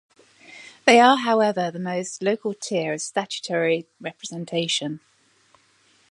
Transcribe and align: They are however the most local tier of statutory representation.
They 0.87 0.99
are 0.99 1.15
however 1.17 1.69
the 1.69 1.77
most 1.77 2.23
local 2.23 2.55
tier 2.55 2.93
of 2.93 3.01
statutory 3.03 3.85
representation. 3.99 4.99